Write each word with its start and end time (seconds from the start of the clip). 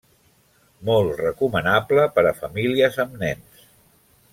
Molt 0.89 1.21
recomanable 1.21 2.09
per 2.19 2.27
a 2.31 2.35
famílies 2.43 3.01
amb 3.05 3.23
nens. 3.27 3.67